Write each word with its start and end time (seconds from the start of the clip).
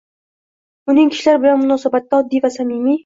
Uning 0.93 1.11
kishilar 1.15 1.37
bilan 1.43 1.61
munosabatda 1.67 2.21
oddiy 2.23 2.43
va 2.47 2.53
samimiy. 2.57 2.99